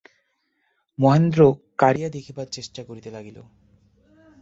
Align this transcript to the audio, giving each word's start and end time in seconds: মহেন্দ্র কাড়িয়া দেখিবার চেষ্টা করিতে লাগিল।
মহেন্দ্র 0.99 1.39
কাড়িয়া 1.77 2.09
দেখিবার 2.09 2.47
চেষ্টা 2.47 2.81
করিতে 2.83 3.09
লাগিল। 3.11 3.37